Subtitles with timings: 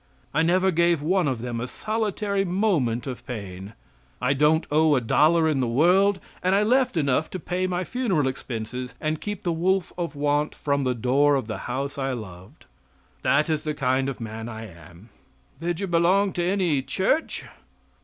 [0.33, 3.73] I never gave one of them a solitary moment of pain.
[4.19, 7.83] I don't owe a dollar in the world and I left enough to pay my
[7.83, 12.13] funeral expenses and keep the wolf of want from the door of the house I
[12.13, 12.65] loved.
[13.21, 15.09] That is the kind of a man I am."
[15.59, 17.45] "Did you belong to any church?"